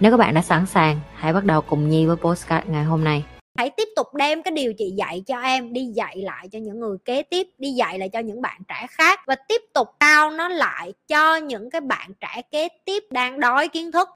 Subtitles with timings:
[0.00, 3.04] Nếu các bạn đã sẵn sàng, hãy bắt đầu cùng Nhi với postcard ngày hôm
[3.04, 3.24] nay.
[3.58, 6.80] Hãy tiếp tục đem cái điều chị dạy cho em đi dạy lại cho những
[6.80, 10.30] người kế tiếp, đi dạy lại cho những bạn trẻ khác và tiếp tục cao
[10.30, 14.08] nó lại cho những cái bạn trẻ kế tiếp đang đói kiến thức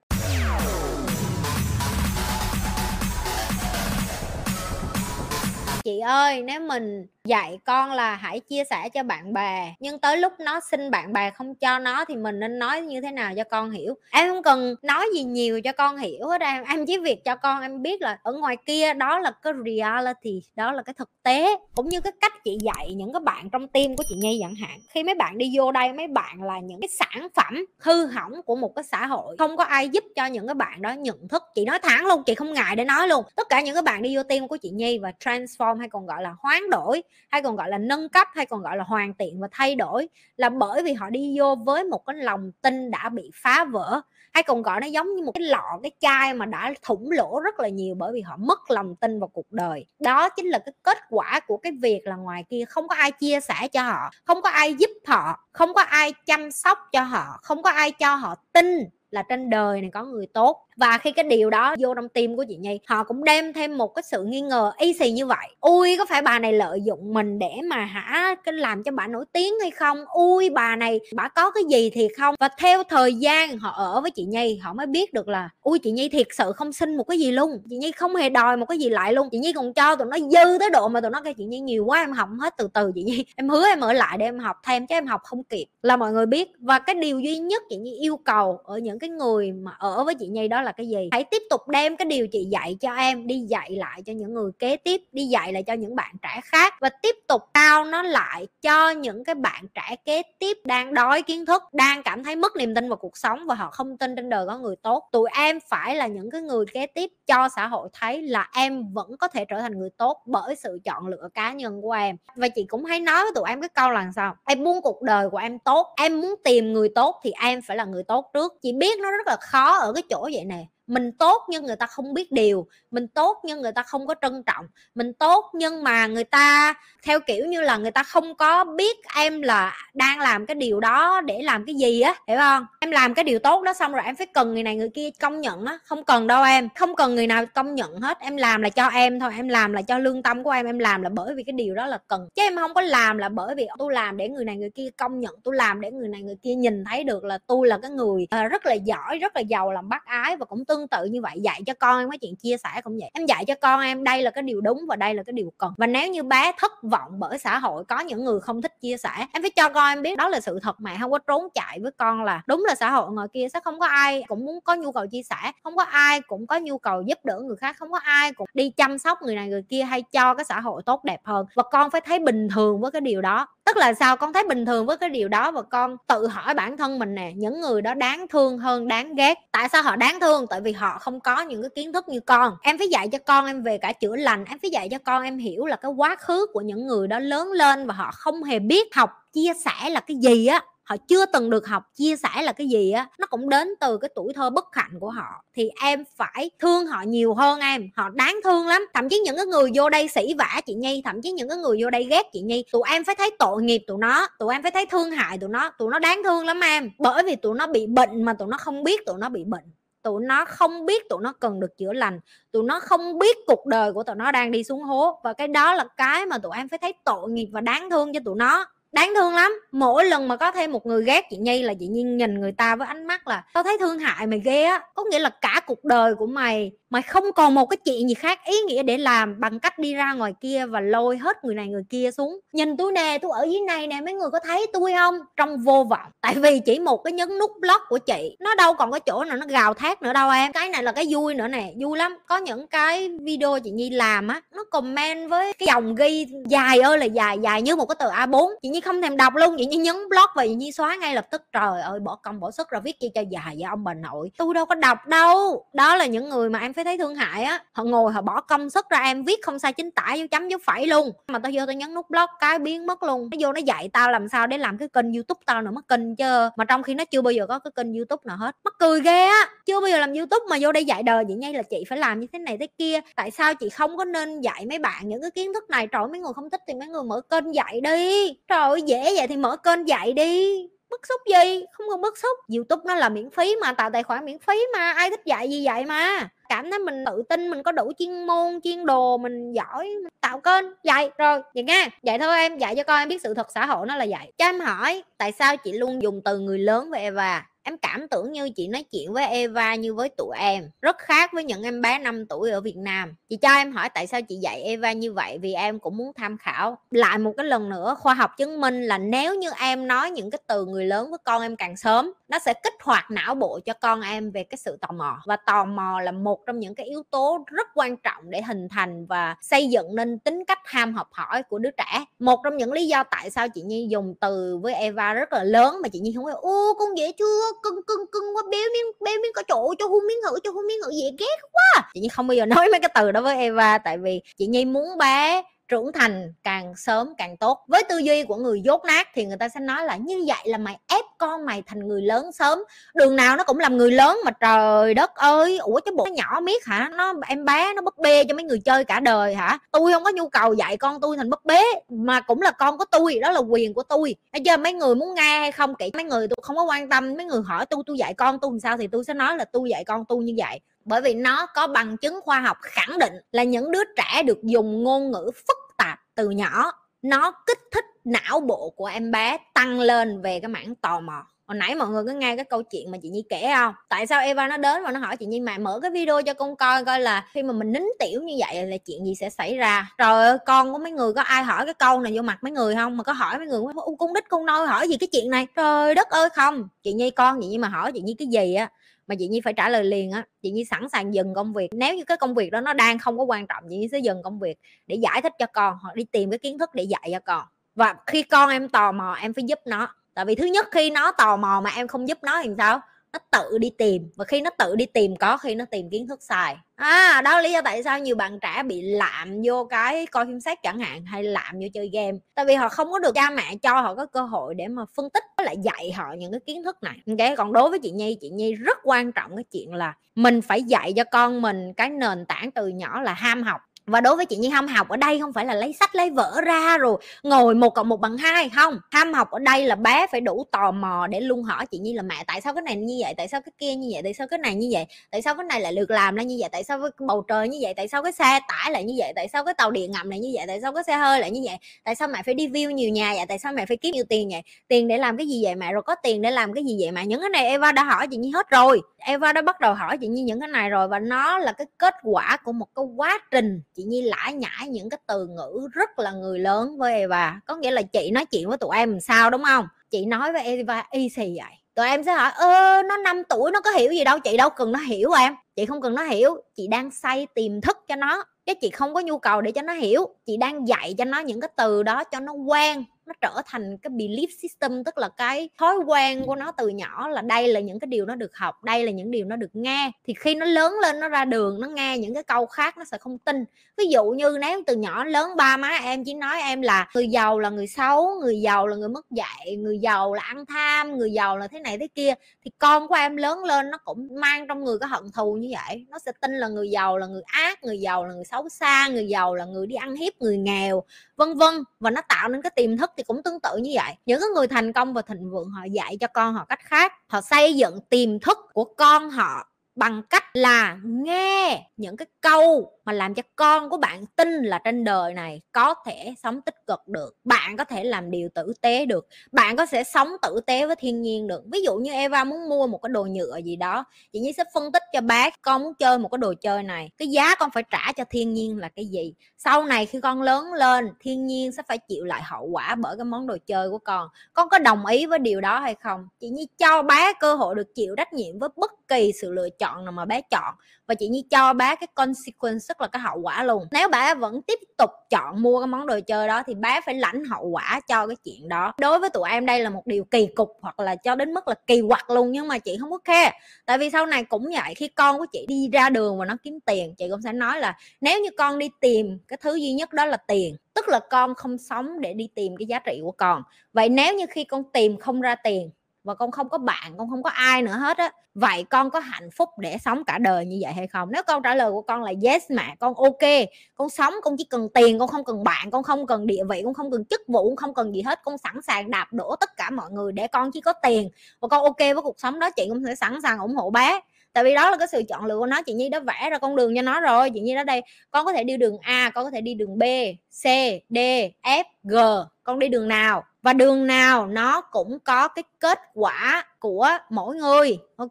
[5.84, 10.16] chị ơi nếu mình dạy con là hãy chia sẻ cho bạn bè, nhưng tới
[10.16, 13.33] lúc nó xin bạn bè không cho nó thì mình nên nói như thế nào
[13.37, 13.95] cho con hiểu?
[14.10, 17.37] Em không cần nói gì nhiều cho con hiểu hết em em chỉ việc cho
[17.37, 21.11] con em biết là ở ngoài kia đó là cái reality, đó là cái thực
[21.22, 24.38] tế, cũng như cái cách chị dạy những cái bạn trong tim của chị nhi
[24.42, 24.78] chẳng hạn.
[24.91, 28.33] Khi mấy bạn đi vô đây, mấy bạn là những cái sản phẩm hư hỏng
[28.47, 31.28] của một cái xã hội, không có ai giúp cho những cái bạn đó nhận
[31.28, 31.42] thức.
[31.55, 33.25] Chị nói thẳng luôn, chị không ngại để nói luôn.
[33.36, 36.06] Tất cả những cái bạn đi vô tim của chị nhi và transform hay còn
[36.06, 39.14] gọi là hoán đổi hay còn gọi là nâng cấp, hay còn gọi là hoàn
[39.14, 42.90] thiện và thay đổi là bởi vì họ đi vô với một cái lòng tin
[42.90, 44.00] đã bị phá vỡ.
[44.32, 47.40] Hay còn gọi nó giống như một cái lọ, cái chai mà đã thủng lỗ
[47.44, 49.86] rất là nhiều bởi vì họ mất lòng tin vào cuộc đời.
[50.00, 53.12] Đó chính là cái kết quả của cái việc là ngoài kia không có ai
[53.12, 57.02] chia sẻ cho họ, không có ai giúp họ, không có ai chăm sóc cho
[57.02, 60.60] họ, không có ai cho họ tin là trên đời này có người tốt.
[60.76, 63.78] Và khi cái điều đó vô trong tim của chị nhi, họ cũng đem thêm
[63.78, 65.46] một cái sự nghi ngờ y xì như vậy.
[65.60, 69.06] Ui, có phải bà này lợi dụng mình để mà hả, cái làm cho bà
[69.06, 70.04] nổi tiếng hay không?
[70.06, 72.34] Ui, bà này, bà có cái gì thì không?
[72.40, 75.78] Và theo thời gian họ ở với chị nhi, họ mới biết được là, ui,
[75.78, 77.50] chị nhi thiệt sự không xin một cái gì luôn.
[77.70, 79.28] Chị nhi không hề đòi một cái gì lại luôn.
[79.32, 81.60] Chị nhi còn cho tụi nó dư tới độ mà tụi nó kêu, chị nhi,
[81.60, 83.24] nhiều quá, em học hết từ từ, chị nhi.
[83.36, 85.66] Em hứa em ở lại để em học thêm, chứ em học không kịp.
[85.82, 86.50] Là mọi người biết.
[86.58, 89.72] Và cái điều duy nhất chị nhi yêu cầu ở những cái cái người mà
[89.78, 91.09] ở với chị nhi đó là cái gì?
[91.12, 94.34] Hãy tiếp tục đem cái điều chị dạy cho em đi dạy lại cho những
[94.34, 97.84] người kế tiếp, đi dạy lại cho những bạn trẻ khác và tiếp tục cao
[97.84, 102.25] nó lại cho những cái bạn trẻ kế tiếp đang đói kiến thức, đang cảm
[102.25, 104.76] thấy mất niềm tin vào cuộc sống và họ không tin trên đời có người
[104.82, 105.09] tốt.
[105.12, 108.92] Tụi em phải là những cái người kế tiếp cho xã hội thấy là em
[108.92, 112.16] vẫn có thể trở thành người tốt bởi sự chọn lựa cá nhân của em.
[112.36, 114.36] Và chị cũng hay nói với tụi em cái câu là sao?
[114.44, 117.76] Em muốn cuộc đời của em tốt, em muốn tìm người tốt thì em phải
[117.76, 118.53] là người tốt trước.
[118.62, 121.77] Chị biết nó rất là khó ở cái chỗ vậy nè mình tốt nhưng người
[121.77, 125.50] ta không biết điều, mình tốt nhưng người ta không có trân trọng, mình tốt
[125.55, 129.77] nhưng mà người ta, theo kiểu như là, người ta không có biết em là
[129.95, 132.67] đang làm cái điều đó để làm cái gì á, hiểu không?
[132.81, 135.11] Em làm cái điều tốt đó xong rồi em phải cần người này người kia
[135.21, 136.69] công nhận á, không cần đâu em.
[136.75, 139.72] Không cần người nào công nhận hết, em làm là cho em thôi, em làm
[139.72, 141.99] là cho lương tâm của em em làm là bởi vì cái điều đó là
[142.09, 142.28] cần.
[142.34, 144.89] Chứ em không có làm là bởi vì tôi làm để người này người kia
[144.97, 147.78] công nhận, tôi làm để người này người kia nhìn thấy được là tôi là
[147.83, 150.88] cái người ờ, rất là giỏi, rất là giàu, làm bác ái và cũng tương
[150.88, 153.10] tự như vậy, dạy cho con em, cái chuyện chia sẻ cũng vậy.
[153.14, 155.52] Em dạy cho con em đây là cái điều đúng và đây là cái điều
[155.58, 155.72] cần.
[155.76, 158.96] Và nếu như bé thất vọng bởi xã hội, có những người không thích chia
[158.96, 161.48] sẻ, em phải cho con em biết đó là sự thật mẹ không có trốn
[161.54, 164.44] chạy với con là đúng là xã hội ngoài kia sẽ không có ai cũng
[164.44, 167.41] muốn có nhu cầu chia sẻ, không có ai cũng có nhu cầu giúp đỡ
[167.41, 170.34] người khác, không có ai cũng đi chăm sóc người này người kia hay cho
[170.34, 171.46] cái xã hội tốt đẹp hơn.
[171.54, 173.46] Và con phải thấy bình thường với cái điều đó.
[173.64, 174.16] Tức là sao?
[174.16, 177.14] Con thấy bình thường với cái điều đó và con tự hỏi bản thân mình
[177.14, 179.38] nè, những người đó đáng thương hơn, đáng ghét.
[179.52, 180.46] Tại sao họ đáng thương?
[180.50, 182.56] Tại vì họ không có những cái kiến thức như con.
[182.62, 185.22] Em phải dạy cho con em về cả chữa lành, em phải dạy cho con
[185.22, 188.42] em hiểu là cái quá khứ của những người đó lớn lên và họ không
[188.42, 190.60] hề biết học, chia sẻ là cái gì á.
[190.84, 193.08] Họ chưa từng được học, chia sẻ là cái gì á.
[193.19, 195.26] Nó cũng đến từ cái tuổi thơ bất hạnh của họ.
[195.54, 197.91] Thì em phải thương họ nhiều hơn em.
[197.97, 198.86] Họ đáng thương lắm.
[198.94, 201.58] Thậm chí những cái người vô đây sỉ vả chị nhi, thậm chí những cái
[201.58, 202.64] người vô đây ghét chị nhi.
[202.72, 205.50] Tụi em phải thấy tội nghiệp tụi nó, tụi em phải thấy thương hại tụi
[205.50, 205.70] nó.
[205.78, 206.91] Tụi nó đáng thương lắm em.
[206.98, 209.64] Bởi vì tụi nó bị bệnh mà tụi nó không biết tụi nó bị bệnh
[210.04, 212.21] tụi nó không biết tụi nó cần được chữa lành,
[212.53, 215.21] tụi nó không biết cuộc đời của tụi nó đang đi xuống hố.
[215.24, 218.12] Và cái đó là cái mà tụi em phải thấy tội nghiệp và đáng thương
[218.15, 219.60] cho tụi nó đáng thương lắm.
[219.72, 222.52] Mỗi lần mà có thêm một người ghét chị nhi là chị nhi nhìn người
[222.52, 224.80] ta với ánh mắt là, tao thấy thương hại mày ghê á.
[224.94, 228.14] Có nghĩa là cả cuộc đời của mày mày không còn một cái chuyện gì
[228.14, 231.54] khác ý nghĩa để làm bằng cách đi ra ngoài kia và lôi hết người
[231.54, 232.41] này người kia xuống.
[232.52, 235.14] Nhìn tôi nè, tôi ở dưới này nè, mấy người có thấy tôi không?
[235.36, 236.10] Trong vô vọng.
[236.20, 238.36] Tại vì chỉ một cái nhấn nút block của chị.
[238.41, 240.52] Nó đâu còn có chỗ nào nó gào thét nữa đâu em.
[240.52, 241.72] Cái này là cái vui nữa nè.
[241.80, 242.16] Vui lắm.
[242.26, 246.80] Có những cái video chị nhi làm á, nó comment với cái dòng ghi dài
[246.80, 249.34] ơi là dài dài như một cái tờ a 4 chị nhi không thèm đọc
[249.34, 251.42] luôn vậy nhi nhấn block và chị nhi xóa ngay lập tức.
[251.53, 254.31] Trời ơi, bỏ công, bỏ sức ra viết chi cho dài vậy ông bà nội.
[254.39, 255.66] Tôi đâu có đọc đâu.
[255.72, 257.64] Đó là những người mà em phải thấy thương hại á.
[257.73, 260.49] Họ ngồi, họ bỏ công sức ra, em viết không sai chính tả, dấu chấm,
[260.49, 261.11] dấu phẩy luôn.
[261.28, 263.28] Mà tao vô tao nhấn nút block, cái biến mất luôn.
[263.33, 265.88] Nó vô nó dạy tao làm sao để làm cái kênh youtube tao nữa mất
[265.88, 266.49] kênh chứ.
[266.57, 268.57] Mà trong khi nó chưa bao giờ có cái kênh youtube nào hết.
[268.64, 269.49] Mắc cười ghê á.
[269.66, 271.99] Chưa bao giờ làm youtube mà vô đây dạy đời vậy ngay là chị phải
[271.99, 273.00] làm như thế này thế kia.
[273.16, 275.87] Tại sao chị không có nên dạy mấy bạn những cái kiến thức này?
[275.87, 278.38] Trời mấy người không thích thì mấy người mở kênh dạy đi.
[278.49, 280.66] Trời ơi dễ vậy thì mở kênh dạy đi.
[280.90, 281.64] Bức xúc gì?
[281.73, 282.38] Không cần bức xúc.
[282.56, 284.92] Youtube nó là miễn phí mà, tạo tài khoản miễn phí mà.
[284.92, 286.28] Ai thích dạy gì vậy mà.
[286.49, 290.12] Cảm thấy mình tự tin, mình có đủ chuyên môn, chuyên đồ, mình giỏi, mình
[290.21, 290.64] tạo kênh.
[290.82, 292.59] Dạy, rồi, vậy nghe vậy thôi em.
[292.59, 295.02] Dạy cho con em biết sự thật xã hội nó là vậy cho em hỏi,
[295.18, 297.47] tại sao chị luôn dùng từ người lớn với eva?
[297.66, 301.31] Em cảm tưởng như chị nói chuyện với Eva như với tụi em, rất khác
[301.33, 303.14] với những em bé 5 tuổi ở Việt Nam.
[303.28, 306.12] Chị cho em hỏi tại sao chị dạy Eva như vậy vì em cũng muốn
[306.16, 306.78] tham khảo.
[306.90, 310.31] Lại một cái lần nữa, khoa học chứng minh là nếu như em nói những
[310.31, 313.61] cái từ người lớn với con em càng sớm, nó sẽ kích hoạt não bộ
[313.64, 315.19] cho con em về cái sự tò mò.
[315.26, 318.69] Và tò mò là một trong những cái yếu tố rất quan trọng để hình
[318.69, 322.05] thành và xây dựng nên tính cách ham học hỏi của đứa trẻ.
[322.19, 325.45] Một trong những lý do tại sao chị Nhi dùng từ với Eva rất là
[325.45, 327.53] lớn mà chị Nhi không có ô con dễ chưa?
[327.62, 330.50] Cưng cưng cưng quá, béo miếng béo miếng có chỗ cho hun miếng ngữ cho
[330.50, 331.90] hun miếng ngữ dễ ghét quá.
[331.95, 334.47] Chị nhi không bao giờ nói mấy cái từ đó với eva, tại vì chị
[334.47, 337.64] nhi muốn bé trưởng thành càng sớm càng tốt.
[337.69, 340.38] Với tư duy của người dốt nát thì người ta sẽ nói là như vậy
[340.45, 342.59] là mày ép con mày thành người lớn sớm.
[342.95, 345.59] Đường nào nó cũng làm người lớn mà trời đất ơi.
[345.59, 346.90] Ủa cái bộ nó nhỏ miết hả?
[346.97, 349.59] Nó, em bé nó búp bê cho mấy người chơi cả đời hả?
[349.73, 352.78] Tôi không có nhu cầu dạy con tôi thành búp bê, mà cũng là con
[352.78, 354.14] của tôi, đó là quyền của tôi.
[354.33, 354.57] Hay chưa?
[354.57, 357.14] Mấy người muốn nghe hay không kỹ, mấy người tôi không có quan tâm.
[357.16, 359.45] Mấy người hỏi tôi tôi dạy con tôi làm sao thì tôi sẽ nói là
[359.45, 362.99] tôi dạy con tôi như vậy bởi vì nó có bằng chứng khoa học khẳng
[362.99, 366.73] định là những đứa trẻ được dùng ngôn ngữ phức tạp từ nhỏ.
[367.02, 371.26] Nó kích thích não bộ của em bé tăng lên về cái mảng tò mò
[371.46, 373.75] hồi nãy mọi người có nghe cái câu chuyện mà chị nhi kể không?
[373.88, 376.35] Tại sao eva nó đến và nó hỏi chị nhi mà mở cái video cho
[376.35, 379.30] con coi coi là khi mà mình nín tiểu như vậy là chuyện gì sẽ
[379.30, 379.90] xảy ra?
[379.99, 382.52] Trời ơi, con của mấy người có ai hỏi cái câu này vô mặt mấy
[382.52, 382.96] người không?
[382.96, 383.61] Mà có hỏi mấy người
[383.99, 385.46] con đích con nôi hỏi gì cái chuyện này?
[385.56, 386.68] Trời đất ơi, không.
[386.82, 388.68] Chị nhi con, chị nhi mà hỏi chị nhi cái gì á,
[389.06, 390.25] mà chị nhi phải trả lời liền á.
[390.42, 391.68] Chị nhi sẵn sàng dừng công việc.
[391.73, 393.99] Nếu như cái công việc đó nó đang không có quan trọng, chị nhi sẽ
[393.99, 396.85] dừng công việc để giải thích cho con, hoặc đi tìm cái kiến thức để
[396.85, 397.44] dạy cho con.
[397.75, 400.90] Và khi con em tò mò, em phải giúp nó tại vì thứ nhất khi
[400.90, 402.81] nó tò mò mà em không giúp nó thì sao?
[403.12, 404.11] Nó tự đi tìm.
[404.16, 406.57] Và khi nó tự đi tìm, có khi nó tìm kiến thức sai.
[406.76, 410.26] À đó là lý do tại sao nhiều bạn trẻ bị lạm vô cái coi
[410.26, 412.19] phim sách chẳng hạn, hay lạm vô chơi game.
[412.35, 414.83] Tại vì họ không có được cha mẹ cho họ có cơ hội để mà
[414.97, 416.97] phân tích, với lại dạy họ những cái kiến thức này.
[417.07, 420.43] Ok, còn đối với chị nhi chị nhi rất quan trọng cái chuyện là mình
[420.43, 424.16] phải dạy cho con mình cái nền tảng từ nhỏ là ham học và đối
[424.16, 426.78] với chị Nhi, ham học ở đây không phải là lấy sách lấy vở ra
[426.78, 428.78] rồi ngồi một cộng một bằng hai, không.
[428.90, 431.92] Ham học ở đây là bé phải đủ tò mò để luôn hỏi chị Nhi
[431.92, 433.14] là mẹ, tại sao cái này như vậy?
[433.16, 434.02] Tại sao cái kia như vậy?
[434.02, 434.87] Tại sao cái này như vậy?
[435.11, 436.49] Tại sao cái này lại được làm ra như vậy?
[436.52, 437.75] Tại sao cái bầu trời như vậy?
[437.75, 439.12] Tại sao cái xe tải lại như vậy?
[439.16, 440.45] Tại sao cái tàu điện ngầm này như vậy?
[440.49, 441.57] Tại sao cái xe hơi lại như vậy?
[441.85, 443.26] Tại sao mẹ phải đi view nhiều nhà vậy?
[443.28, 444.42] Tại sao mẹ phải kiếm nhiều tiền vậy?
[444.69, 445.73] Tiền để làm cái gì vậy mẹ?
[445.73, 448.07] Rồi có tiền để làm cái gì vậy mà những cái này Eva đã hỏi
[448.11, 448.80] chị Nhi hết rồi.
[448.99, 451.66] Eva đã bắt đầu hỏi chị Nhi những cái này rồi và nó là cái
[451.78, 455.68] kết quả của một cái quá trình chị nhi lãi nhãi những cái từ ngữ
[455.73, 457.40] rất là người lớn với eva.
[457.47, 459.66] Có nghĩa là chị nói chuyện với tụi em làm sao, đúng không?
[459.90, 461.52] Chị nói với eva y xì vậy.
[461.75, 464.18] Tụi em sẽ hỏi, ơ, nó 5 tuổi, nó có hiểu gì đâu?
[464.18, 465.35] Chị đâu cần nó hiểu em.
[465.56, 468.94] Chị không cần nó hiểu, chị đang say tiềm thức cho nó, chứ chị không
[468.94, 470.08] có nhu cầu để cho nó hiểu.
[470.26, 473.78] Chị đang dạy cho nó những cái từ đó cho nó quen nó trở thành
[473.78, 477.61] cái belief system, tức là cái thói quen của nó từ nhỏ là đây là
[477.61, 479.90] những cái điều nó được học, đây là những điều nó được nghe.
[480.06, 482.84] Thì khi nó lớn lên, nó ra đường, nó nghe những cái câu khác, nó
[482.84, 483.44] sẽ không tin.
[483.76, 487.08] Ví dụ như nếu từ nhỏ lớn, ba má em chỉ nói em là người
[487.08, 490.99] giàu là người xấu, người giàu là người mất dạy, người giàu là ăn tham,
[490.99, 492.14] người giàu là thế này thế kia.
[492.44, 495.49] Thì con của em lớn lên, nó cũng mang trong người cái hận thù như
[495.52, 495.87] vậy.
[495.88, 498.88] Nó sẽ tin là người giàu là người ác, người giàu là người xấu xa,
[498.88, 500.82] người giàu là người đi ăn hiếp, người nghèo,
[501.16, 501.54] vân vân.
[501.80, 503.94] Và nó tạo nên cái tiềm thức thì cũng tương tự như vậy.
[504.06, 506.92] Những cái người thành công và thịnh vượng họ dạy cho con họ cách khác.
[507.06, 512.70] Họ xây dựng tiềm thức của con họ bằng cách là nghe những cái câu
[512.84, 516.66] mà làm cho con của bạn tin là trên đời này có thể sống tích
[516.66, 517.16] cực được.
[517.24, 519.08] Bạn có thể làm điều tử tế được.
[519.32, 521.42] Bạn có thể sống tử tế với thiên nhiên được.
[521.52, 524.44] Ví dụ như Eva muốn mua một cái đồ nhựa gì đó, chị Nhi sẽ
[524.54, 527.50] phân tích cho bác, con muốn chơi một cái đồ chơi này, cái giá con
[527.50, 529.14] phải trả cho thiên nhiên là cái gì?
[529.38, 532.96] Sau này khi con lớn lên, thiên nhiên sẽ phải chịu lại hậu quả bởi
[532.96, 534.08] cái món đồ chơi của con.
[534.32, 536.08] Con có đồng ý với điều đó hay không?
[536.20, 539.48] Chị Nhi cho bác cơ hội được chịu trách nhiệm với bất kỳ sự lựa
[539.58, 540.54] chọn chọn nào mà bé chọn.
[540.87, 543.66] Và chị nhi cho bé cái consequence tức là cái hậu quả luôn.
[543.71, 546.95] Nếu bé vẫn tiếp tục chọn mua cái món đồ chơi đó thì bé phải
[546.95, 548.73] lãnh hậu quả cho cái chuyện đó.
[548.78, 551.49] Đối với tụi em đây là một điều kỳ cục hoặc là cho đến mức
[551.49, 553.33] là kỳ quặc luôn, nhưng mà chị không có khe
[553.66, 556.37] tại vì sau này cũng vậy, khi con của chị đi ra đường và nó
[556.43, 559.73] kiếm tiền, chị cũng sẽ nói là nếu như con đi tìm, cái thứ duy
[559.73, 560.57] nhất đó là tiền.
[560.75, 563.43] Tức là con không sống để đi tìm cái giá trị của con.
[563.73, 565.71] Vậy nếu như khi con tìm không ra tiền
[566.04, 568.11] và con không có bạn, con không có ai nữa hết á.
[568.34, 571.08] Vậy con có hạnh phúc để sống cả đời như vậy hay không?
[571.12, 574.44] Nếu câu trả lời của con là yes mẹ con ok, con sống, con chỉ
[574.44, 577.20] cần tiền, con không cần bạn, con không cần địa vị, con không cần chức
[577.28, 580.12] vụ, con không cần gì hết, con sẵn sàng đạp đổ tất cả mọi người
[580.12, 581.08] để con chỉ có tiền
[581.40, 584.00] và con ok với cuộc sống đó, chị cũng sẽ sẵn sàng ủng hộ bé
[584.34, 586.38] tại vì đó là cái sự chọn lựa của nó, chị nhi đã vẽ ra
[586.38, 587.30] con đường cho nó rồi.
[587.30, 589.78] Chị nhi đó đây, con có thể đi đường a, con có thể đi đường
[589.78, 589.82] b,
[590.30, 590.44] c,
[590.90, 590.99] d,
[591.42, 591.96] f, g,
[592.42, 593.25] con đi đường nào?
[593.44, 598.11] Và đường nào nó cũng có cái kết quả của mỗi người, ok?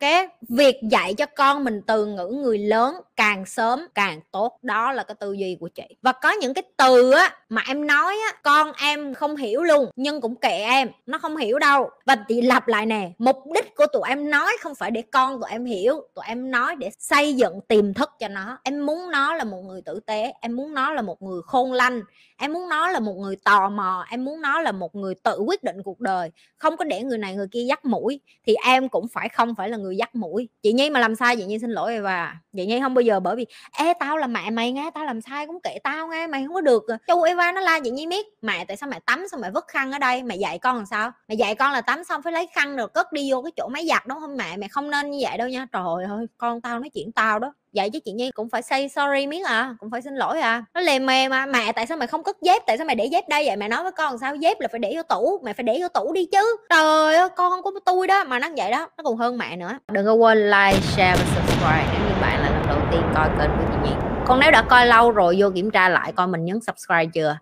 [0.50, 4.60] Việc dạy cho con mình từ ngữ người lớn càng sớm càng tốt.
[4.62, 5.84] Đó là cái tư duy của chị.
[6.02, 9.90] Và có những cái từ á mà em nói á, con em không hiểu luôn,
[9.96, 11.90] nhưng cũng kệ em, nó không hiểu đâu.
[12.06, 15.42] Và chị lặp lại nè, mục đích của tụi em nói không phải để con
[15.42, 18.58] tụi em hiểu, tụi em nói để xây dựng tiềm thức cho nó.
[18.64, 21.74] Em muốn nó là một người tử tế, em muốn nó là một người khôn
[21.74, 22.02] lanh,
[22.38, 25.40] em muốn nó là một người tò mò, em muốn nó là một người tự
[25.48, 28.90] quyết định cuộc đời, không có để người này người kia dắt mũi thì em
[28.90, 30.50] cũng phải không phải là người dắt mũi.
[30.64, 33.20] Chị nhi mà làm sai, chị nhi xin lỗi và chị nhi không bao giờ
[33.20, 33.46] bởi vì,
[33.78, 36.54] ê, tao là mẹ mày nghe, tao làm sai cũng kệ tao nghe, mày không
[36.54, 36.84] có được.
[37.08, 39.68] Châu eva nó la chị nhi biết mẹ, tại sao mẹ tắm xong mẹ vứt
[39.68, 40.24] khăn ở đây?
[40.24, 41.12] Mẹ dạy con làm sao?
[41.28, 43.68] Mẹ dạy con là tắm xong phải lấy khăn rồi cất đi vô cái chỗ
[43.68, 45.68] máy giặt đúng không mẹ mẹ không nên như vậy đâu nha.
[45.72, 48.90] Trời ơi, con tao nói chuyện tao đó vậy chứ chị nhi cũng phải say
[48.90, 50.64] sorry miếng à cũng phải xin lỗi à.
[50.74, 53.06] Nó lề mề mà mẹ tại sao mày không cất dép, tại sao mày để
[53.06, 53.56] dép đây vậy?
[53.56, 55.88] Mẹ nói với con sao, dép là phải để vô tủ mẹ phải để vô
[55.88, 56.58] tủ đi chứ.
[56.70, 58.24] Trời ơi, con không có tôi đó.
[58.24, 59.78] Mà nó vậy đó, nó còn hơn mẹ nữa.
[59.92, 63.30] Đừng có quên like, share và subscribe nếu như bạn là lần đầu tiên coi
[63.40, 63.96] kênh của chị nhi.
[64.26, 67.38] Còn nếu đã coi lâu rồi, vô kiểm tra lại coi mình nhấn subscribe chưa?